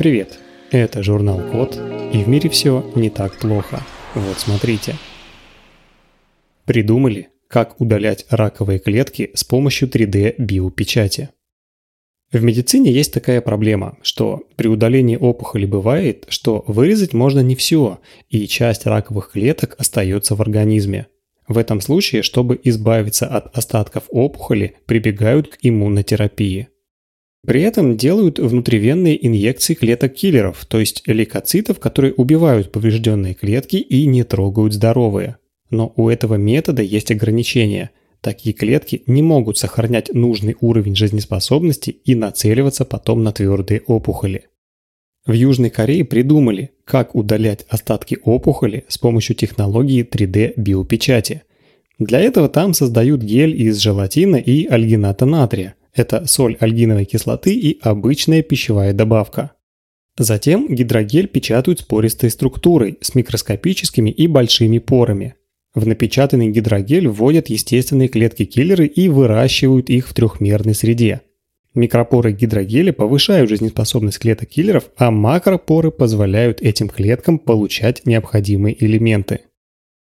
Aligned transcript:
Привет, 0.00 0.38
это 0.70 1.02
журнал 1.02 1.42
Код, 1.52 1.78
и 2.10 2.24
в 2.24 2.26
мире 2.26 2.48
все 2.48 2.90
не 2.94 3.10
так 3.10 3.38
плохо. 3.38 3.82
Вот 4.14 4.38
смотрите. 4.38 4.94
Придумали, 6.64 7.28
как 7.48 7.78
удалять 7.82 8.24
раковые 8.30 8.78
клетки 8.78 9.30
с 9.34 9.44
помощью 9.44 9.90
3D 9.90 10.36
биопечати. 10.38 11.28
В 12.32 12.42
медицине 12.42 12.90
есть 12.90 13.12
такая 13.12 13.42
проблема, 13.42 13.98
что 14.00 14.44
при 14.56 14.68
удалении 14.68 15.18
опухоли 15.18 15.66
бывает, 15.66 16.24
что 16.30 16.64
вырезать 16.66 17.12
можно 17.12 17.40
не 17.40 17.54
все, 17.54 18.00
и 18.30 18.46
часть 18.46 18.86
раковых 18.86 19.32
клеток 19.32 19.74
остается 19.76 20.34
в 20.34 20.40
организме. 20.40 21.08
В 21.46 21.58
этом 21.58 21.82
случае, 21.82 22.22
чтобы 22.22 22.58
избавиться 22.64 23.26
от 23.26 23.54
остатков 23.54 24.04
опухоли, 24.08 24.76
прибегают 24.86 25.48
к 25.48 25.58
иммунотерапии. 25.60 26.70
При 27.46 27.62
этом 27.62 27.96
делают 27.96 28.38
внутривенные 28.38 29.26
инъекции 29.26 29.74
клеток-киллеров, 29.74 30.66
то 30.66 30.78
есть 30.78 31.02
лейкоцитов, 31.06 31.78
которые 31.78 32.12
убивают 32.12 32.70
поврежденные 32.70 33.34
клетки 33.34 33.76
и 33.76 34.06
не 34.06 34.24
трогают 34.24 34.74
здоровые. 34.74 35.36
Но 35.70 35.92
у 35.96 36.08
этого 36.08 36.34
метода 36.34 36.82
есть 36.82 37.10
ограничения. 37.10 37.90
Такие 38.20 38.52
клетки 38.52 39.02
не 39.06 39.22
могут 39.22 39.56
сохранять 39.56 40.12
нужный 40.12 40.56
уровень 40.60 40.94
жизнеспособности 40.94 41.90
и 41.90 42.14
нацеливаться 42.14 42.84
потом 42.84 43.22
на 43.22 43.32
твердые 43.32 43.80
опухоли. 43.86 44.44
В 45.24 45.32
Южной 45.32 45.70
Корее 45.70 46.04
придумали, 46.04 46.72
как 46.84 47.14
удалять 47.14 47.64
остатки 47.68 48.18
опухоли 48.22 48.84
с 48.88 48.98
помощью 48.98 49.36
технологии 49.36 50.04
3D-биопечати. 50.04 51.42
Для 51.98 52.20
этого 52.20 52.48
там 52.48 52.74
создают 52.74 53.22
гель 53.22 53.54
из 53.54 53.78
желатина 53.78 54.36
и 54.36 54.66
альгината 54.66 55.24
натрия. 55.24 55.74
Это 55.94 56.26
соль 56.26 56.56
альгиновой 56.60 57.04
кислоты 57.04 57.54
и 57.54 57.78
обычная 57.82 58.42
пищевая 58.42 58.92
добавка. 58.92 59.52
Затем 60.16 60.68
гидрогель 60.68 61.28
печатают 61.28 61.80
с 61.80 61.82
пористой 61.82 62.30
структурой, 62.30 62.98
с 63.00 63.14
микроскопическими 63.14 64.10
и 64.10 64.26
большими 64.26 64.78
порами. 64.78 65.34
В 65.74 65.86
напечатанный 65.86 66.50
гидрогель 66.50 67.08
вводят 67.08 67.48
естественные 67.48 68.08
клетки-киллеры 68.08 68.86
и 68.86 69.08
выращивают 69.08 69.88
их 69.88 70.08
в 70.08 70.14
трехмерной 70.14 70.74
среде. 70.74 71.22
Микропоры 71.74 72.32
гидрогеля 72.32 72.92
повышают 72.92 73.48
жизнеспособность 73.48 74.18
клеток-киллеров, 74.18 74.90
а 74.96 75.12
макропоры 75.12 75.92
позволяют 75.92 76.60
этим 76.60 76.88
клеткам 76.88 77.38
получать 77.38 78.04
необходимые 78.06 78.84
элементы. 78.84 79.42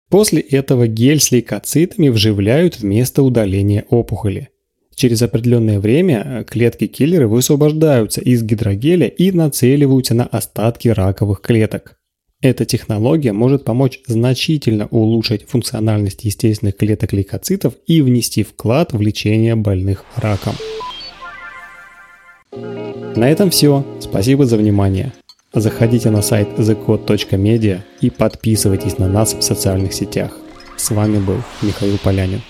После 0.08 0.40
этого 0.40 0.86
гель 0.86 1.20
с 1.20 1.32
лейкоцитами 1.32 2.08
вживляют 2.08 2.78
вместо 2.78 3.24
удаления 3.24 3.84
опухоли. 3.90 4.50
Через 5.00 5.22
определенное 5.22 5.80
время 5.80 6.44
клетки-киллеры 6.46 7.26
высвобождаются 7.26 8.20
из 8.20 8.42
гидрогеля 8.42 9.06
и 9.06 9.32
нацеливаются 9.32 10.12
на 10.12 10.24
остатки 10.26 10.88
раковых 10.88 11.40
клеток. 11.40 11.96
Эта 12.42 12.66
технология 12.66 13.32
может 13.32 13.64
помочь 13.64 14.00
значительно 14.06 14.88
улучшить 14.88 15.48
функциональность 15.48 16.24
естественных 16.24 16.76
клеток 16.76 17.14
лейкоцитов 17.14 17.76
и 17.86 18.02
внести 18.02 18.42
вклад 18.42 18.92
в 18.92 19.00
лечение 19.00 19.56
больных 19.56 20.04
раком. 20.16 20.52
На 23.16 23.30
этом 23.30 23.48
все. 23.48 23.86
Спасибо 24.00 24.44
за 24.44 24.58
внимание. 24.58 25.14
Заходите 25.54 26.10
на 26.10 26.20
сайт 26.20 26.48
thecode.media 26.58 27.80
и 28.02 28.10
подписывайтесь 28.10 28.98
на 28.98 29.08
нас 29.08 29.32
в 29.32 29.40
социальных 29.40 29.94
сетях. 29.94 30.36
С 30.76 30.90
вами 30.90 31.18
был 31.18 31.38
Михаил 31.62 31.96
Полянин. 31.96 32.42